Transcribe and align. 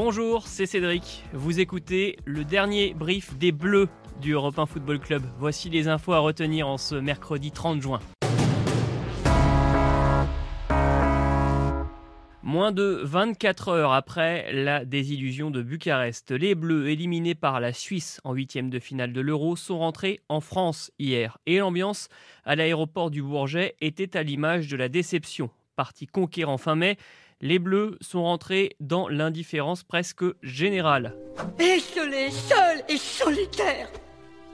Bonjour, 0.00 0.46
c'est 0.46 0.66
Cédric. 0.66 1.24
Vous 1.32 1.58
écoutez 1.58 2.18
le 2.24 2.44
dernier 2.44 2.94
brief 2.94 3.36
des 3.36 3.50
Bleus 3.50 3.88
du 4.20 4.30
Europe 4.30 4.56
1 4.56 4.66
Football 4.66 5.00
Club. 5.00 5.24
Voici 5.40 5.70
les 5.70 5.88
infos 5.88 6.12
à 6.12 6.20
retenir 6.20 6.68
en 6.68 6.78
ce 6.78 6.94
mercredi 6.94 7.50
30 7.50 7.82
juin. 7.82 7.98
Moins 12.44 12.70
de 12.70 13.00
24 13.02 13.70
heures 13.70 13.92
après 13.92 14.52
la 14.52 14.84
désillusion 14.84 15.50
de 15.50 15.62
Bucarest, 15.62 16.30
les 16.30 16.54
Bleus, 16.54 16.88
éliminés 16.88 17.34
par 17.34 17.58
la 17.58 17.72
Suisse 17.72 18.20
en 18.22 18.34
huitième 18.34 18.70
de 18.70 18.78
finale 18.78 19.12
de 19.12 19.20
l'Euro, 19.20 19.56
sont 19.56 19.80
rentrés 19.80 20.20
en 20.28 20.40
France 20.40 20.92
hier. 21.00 21.38
Et 21.46 21.58
l'ambiance 21.58 22.08
à 22.44 22.54
l'aéroport 22.54 23.10
du 23.10 23.20
Bourget 23.20 23.74
était 23.80 24.16
à 24.16 24.22
l'image 24.22 24.68
de 24.68 24.76
la 24.76 24.88
déception. 24.88 25.50
Parti 25.74 26.06
conquérant 26.06 26.56
fin 26.56 26.76
mai, 26.76 26.98
les 27.40 27.58
Bleus 27.58 27.96
sont 28.00 28.22
rentrés 28.22 28.76
dans 28.80 29.08
l'indifférence 29.08 29.84
presque 29.84 30.24
générale. 30.42 31.14
Isolé, 31.58 32.30
seul 32.30 32.82
et 32.88 32.96
solitaire 32.96 33.88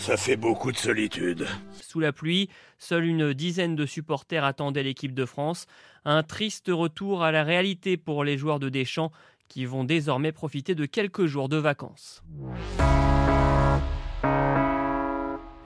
ça 0.00 0.16
fait 0.16 0.36
beaucoup 0.36 0.72
de 0.72 0.76
solitude. 0.76 1.46
Sous 1.82 2.00
la 2.00 2.12
pluie, 2.12 2.48
seule 2.78 3.04
une 3.04 3.34
dizaine 3.34 3.76
de 3.76 3.84
supporters 3.84 4.44
attendaient 4.44 4.82
l'équipe 4.82 5.14
de 5.14 5.26
France. 5.26 5.66
Un 6.04 6.22
triste 6.22 6.70
retour 6.72 7.22
à 7.22 7.32
la 7.32 7.44
réalité 7.44 7.96
pour 7.98 8.24
les 8.24 8.38
joueurs 8.38 8.60
de 8.60 8.70
Deschamps 8.70 9.12
qui 9.48 9.66
vont 9.66 9.84
désormais 9.84 10.32
profiter 10.32 10.74
de 10.74 10.86
quelques 10.86 11.26
jours 11.26 11.48
de 11.48 11.58
vacances. 11.58 12.22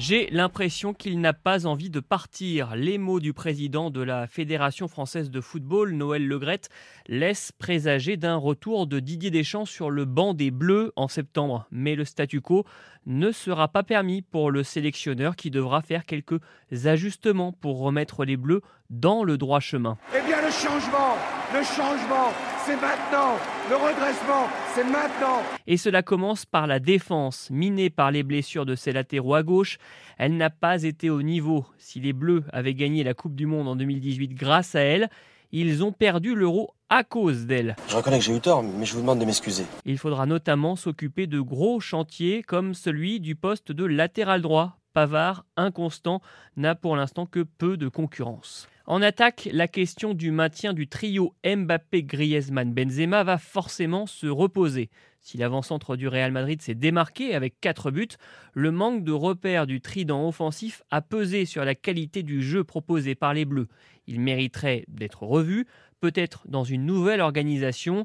J'ai 0.00 0.30
l'impression 0.30 0.94
qu'il 0.94 1.20
n'a 1.20 1.34
pas 1.34 1.66
envie 1.66 1.90
de 1.90 2.00
partir. 2.00 2.74
Les 2.74 2.96
mots 2.96 3.20
du 3.20 3.34
président 3.34 3.90
de 3.90 4.00
la 4.00 4.26
Fédération 4.26 4.88
française 4.88 5.30
de 5.30 5.42
football, 5.42 5.92
Noël 5.92 6.26
Legrette, 6.26 6.70
laissent 7.06 7.52
présager 7.52 8.16
d'un 8.16 8.36
retour 8.36 8.86
de 8.86 8.98
Didier 8.98 9.30
Deschamps 9.30 9.66
sur 9.66 9.90
le 9.90 10.06
banc 10.06 10.32
des 10.32 10.50
Bleus 10.50 10.90
en 10.96 11.06
septembre. 11.06 11.66
Mais 11.70 11.96
le 11.96 12.06
statu 12.06 12.40
quo 12.40 12.64
ne 13.04 13.30
sera 13.30 13.68
pas 13.68 13.82
permis 13.82 14.22
pour 14.22 14.50
le 14.50 14.62
sélectionneur 14.62 15.36
qui 15.36 15.50
devra 15.50 15.82
faire 15.82 16.06
quelques 16.06 16.40
ajustements 16.86 17.52
pour 17.52 17.80
remettre 17.80 18.24
les 18.24 18.38
Bleus 18.38 18.62
dans 18.88 19.22
le 19.22 19.36
droit 19.36 19.60
chemin. 19.60 19.98
Eh 20.16 20.29
le 20.50 20.68
changement, 20.68 21.14
le 21.54 21.62
changement, 21.62 22.32
c'est 22.66 22.74
maintenant. 22.74 23.36
Le 23.68 23.76
redressement, 23.76 24.48
c'est 24.74 24.82
maintenant. 24.82 25.42
Et 25.68 25.76
cela 25.76 26.02
commence 26.02 26.44
par 26.44 26.66
la 26.66 26.80
défense. 26.80 27.50
Minée 27.50 27.88
par 27.88 28.10
les 28.10 28.24
blessures 28.24 28.66
de 28.66 28.74
ses 28.74 28.90
latéraux 28.90 29.36
à 29.36 29.44
gauche, 29.44 29.78
elle 30.18 30.36
n'a 30.36 30.50
pas 30.50 30.82
été 30.82 31.08
au 31.08 31.22
niveau. 31.22 31.66
Si 31.78 32.00
les 32.00 32.12
Bleus 32.12 32.42
avaient 32.52 32.74
gagné 32.74 33.04
la 33.04 33.14
Coupe 33.14 33.36
du 33.36 33.46
Monde 33.46 33.68
en 33.68 33.76
2018 33.76 34.34
grâce 34.34 34.74
à 34.74 34.80
elle, 34.80 35.08
ils 35.52 35.84
ont 35.84 35.92
perdu 35.92 36.34
l'euro 36.34 36.74
à 36.88 37.04
cause 37.04 37.46
d'elle. 37.46 37.76
Je 37.88 37.94
reconnais 37.94 38.18
que 38.18 38.24
j'ai 38.24 38.34
eu 38.36 38.40
tort, 38.40 38.64
mais 38.64 38.86
je 38.86 38.94
vous 38.94 39.02
demande 39.02 39.20
de 39.20 39.24
m'excuser. 39.24 39.66
Il 39.84 39.98
faudra 39.98 40.26
notamment 40.26 40.74
s'occuper 40.74 41.28
de 41.28 41.38
gros 41.38 41.78
chantiers 41.78 42.42
comme 42.42 42.74
celui 42.74 43.20
du 43.20 43.36
poste 43.36 43.70
de 43.70 43.84
latéral 43.84 44.42
droit. 44.42 44.79
Pavard, 44.92 45.44
inconstant, 45.56 46.20
n'a 46.56 46.74
pour 46.74 46.96
l'instant 46.96 47.26
que 47.26 47.40
peu 47.40 47.76
de 47.76 47.88
concurrence. 47.88 48.68
En 48.86 49.02
attaque, 49.02 49.48
la 49.52 49.68
question 49.68 50.14
du 50.14 50.32
maintien 50.32 50.72
du 50.72 50.88
trio 50.88 51.34
Mbappé-Griezmann-Benzema 51.44 53.22
va 53.22 53.38
forcément 53.38 54.06
se 54.06 54.26
reposer. 54.26 54.90
Si 55.20 55.38
l'avant-centre 55.38 55.96
du 55.96 56.08
Real 56.08 56.32
Madrid 56.32 56.60
s'est 56.60 56.74
démarqué 56.74 57.34
avec 57.34 57.60
4 57.60 57.90
buts, 57.90 58.08
le 58.52 58.70
manque 58.72 59.04
de 59.04 59.12
repères 59.12 59.66
du 59.66 59.80
trident 59.80 60.26
offensif 60.26 60.82
a 60.90 61.02
pesé 61.02 61.44
sur 61.44 61.64
la 61.64 61.74
qualité 61.74 62.22
du 62.22 62.42
jeu 62.42 62.64
proposé 62.64 63.14
par 63.14 63.34
les 63.34 63.44
Bleus. 63.44 63.68
Il 64.06 64.20
mériterait 64.20 64.84
d'être 64.88 65.22
revu, 65.22 65.66
peut-être 66.00 66.42
dans 66.48 66.64
une 66.64 66.84
nouvelle 66.84 67.20
organisation. 67.20 68.04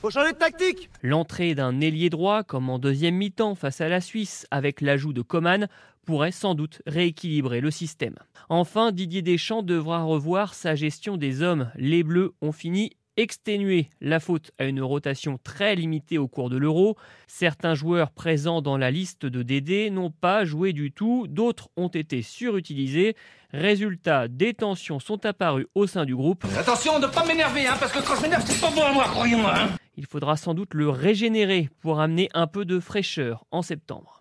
Faut 0.00 0.10
tactique 0.10 0.90
L'entrée 1.02 1.56
d'un 1.56 1.80
ailier 1.80 2.08
droit, 2.08 2.44
comme 2.44 2.70
en 2.70 2.78
deuxième 2.78 3.16
mi-temps 3.16 3.56
face 3.56 3.80
à 3.80 3.88
la 3.88 4.00
Suisse, 4.00 4.46
avec 4.52 4.80
l'ajout 4.80 5.12
de 5.12 5.22
Coman, 5.22 5.66
pourrait 6.06 6.30
sans 6.30 6.54
doute 6.54 6.80
rééquilibrer 6.86 7.60
le 7.60 7.72
système. 7.72 8.14
Enfin, 8.48 8.92
Didier 8.92 9.22
Deschamps 9.22 9.64
devra 9.64 10.04
revoir 10.04 10.54
sa 10.54 10.76
gestion 10.76 11.16
des 11.16 11.42
hommes. 11.42 11.72
Les 11.74 12.04
Bleus 12.04 12.32
ont 12.40 12.52
fini 12.52 12.92
exténuer 13.18 13.90
la 14.00 14.20
faute 14.20 14.52
à 14.58 14.64
une 14.64 14.80
rotation 14.80 15.38
très 15.42 15.74
limitée 15.74 16.16
au 16.16 16.28
cours 16.28 16.48
de 16.48 16.56
l'Euro. 16.56 16.96
Certains 17.26 17.74
joueurs 17.74 18.12
présents 18.12 18.62
dans 18.62 18.78
la 18.78 18.90
liste 18.90 19.26
de 19.26 19.42
DD 19.42 19.90
n'ont 19.90 20.12
pas 20.12 20.44
joué 20.44 20.72
du 20.72 20.92
tout, 20.92 21.26
d'autres 21.28 21.68
ont 21.76 21.88
été 21.88 22.22
surutilisés. 22.22 23.16
Résultat, 23.52 24.28
des 24.28 24.54
tensions 24.54 25.00
sont 25.00 25.26
apparues 25.26 25.66
au 25.74 25.86
sein 25.86 26.04
du 26.04 26.14
groupe. 26.14 26.44
Attention 26.56 27.00
de 27.00 27.06
ne 27.06 27.10
pas 27.10 27.26
m'énerver, 27.26 27.66
hein, 27.66 27.74
parce 27.78 27.92
que 27.92 28.06
quand 28.06 28.14
je 28.16 28.22
m'énerve, 28.22 28.44
c'est 28.46 28.60
pas 28.60 28.70
bon 28.70 28.82
à 28.82 28.92
moi, 28.92 29.04
croyez-moi. 29.04 29.52
Hein. 29.56 29.68
Il 29.96 30.06
faudra 30.06 30.36
sans 30.36 30.54
doute 30.54 30.74
le 30.74 30.88
régénérer 30.88 31.68
pour 31.80 32.00
amener 32.00 32.28
un 32.34 32.46
peu 32.46 32.64
de 32.64 32.78
fraîcheur 32.78 33.44
en 33.50 33.62
septembre. 33.62 34.20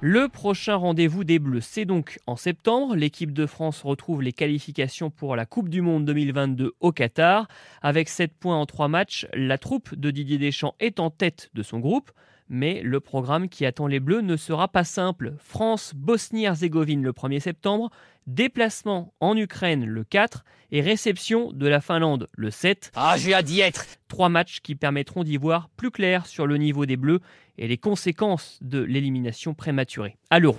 Le 0.00 0.28
prochain 0.28 0.76
rendez-vous 0.76 1.24
des 1.24 1.40
Bleus, 1.40 1.60
c'est 1.60 1.84
donc 1.84 2.20
en 2.28 2.36
septembre. 2.36 2.94
L'équipe 2.94 3.32
de 3.32 3.46
France 3.46 3.82
retrouve 3.82 4.22
les 4.22 4.32
qualifications 4.32 5.10
pour 5.10 5.34
la 5.34 5.44
Coupe 5.44 5.68
du 5.68 5.80
Monde 5.80 6.04
2022 6.04 6.74
au 6.78 6.92
Qatar. 6.92 7.48
Avec 7.82 8.08
7 8.08 8.32
points 8.32 8.56
en 8.56 8.64
3 8.64 8.86
matchs, 8.86 9.26
la 9.32 9.58
troupe 9.58 9.96
de 9.96 10.12
Didier 10.12 10.38
Deschamps 10.38 10.76
est 10.78 11.00
en 11.00 11.10
tête 11.10 11.50
de 11.54 11.64
son 11.64 11.80
groupe. 11.80 12.12
Mais 12.48 12.80
le 12.82 13.00
programme 13.00 13.48
qui 13.48 13.66
attend 13.66 13.86
les 13.86 14.00
Bleus 14.00 14.20
ne 14.20 14.36
sera 14.36 14.68
pas 14.68 14.84
simple. 14.84 15.34
France-Bosnie-Herzégovine 15.38 17.02
le 17.02 17.12
1er 17.12 17.40
septembre, 17.40 17.90
déplacement 18.26 19.12
en 19.20 19.36
Ukraine 19.36 19.84
le 19.84 20.04
4 20.04 20.44
et 20.70 20.80
réception 20.80 21.52
de 21.52 21.66
la 21.66 21.80
Finlande 21.80 22.28
le 22.36 22.50
7. 22.50 22.92
Ah, 22.94 23.16
j'ai 23.18 23.34
hâte 23.34 23.46
d'y 23.46 23.60
être 23.60 23.86
Trois 24.08 24.30
matchs 24.30 24.60
qui 24.60 24.74
permettront 24.74 25.24
d'y 25.24 25.36
voir 25.36 25.68
plus 25.76 25.90
clair 25.90 26.26
sur 26.26 26.46
le 26.46 26.56
niveau 26.56 26.86
des 26.86 26.96
Bleus 26.96 27.20
et 27.58 27.68
les 27.68 27.76
conséquences 27.76 28.58
de 28.62 28.80
l'élimination 28.80 29.52
prématurée 29.52 30.16
à 30.30 30.38
l'Euro. 30.38 30.58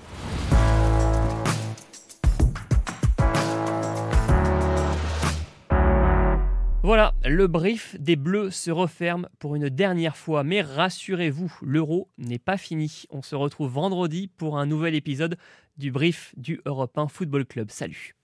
Voilà, 6.89 7.13
le 7.23 7.45
brief 7.45 7.95
des 8.00 8.16
Bleus 8.16 8.50
se 8.50 8.72
referme 8.72 9.29
pour 9.38 9.55
une 9.55 9.69
dernière 9.69 10.17
fois, 10.17 10.44
mais 10.44 10.63
rassurez-vous, 10.63 11.55
l'Euro 11.61 12.09
n'est 12.17 12.39
pas 12.39 12.57
fini. 12.57 13.03
On 13.11 13.22
se 13.22 13.35
retrouve 13.35 13.72
vendredi 13.72 14.27
pour 14.27 14.57
un 14.57 14.66
nouvel 14.66 14.95
épisode 14.95 15.38
du 15.77 15.91
brief 15.91 16.33
du 16.35 16.61
Europe 16.66 16.97
1 16.97 17.07
Football 17.07 17.45
Club. 17.45 17.69
Salut 17.69 18.16